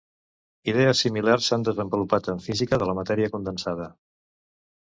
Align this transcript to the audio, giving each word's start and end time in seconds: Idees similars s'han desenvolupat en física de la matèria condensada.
Idees 0.71 1.01
similars 1.05 1.49
s'han 1.51 1.67
desenvolupat 1.69 2.31
en 2.35 2.41
física 2.47 2.83
de 2.85 2.91
la 2.91 2.99
matèria 3.01 3.33
condensada. 3.37 3.91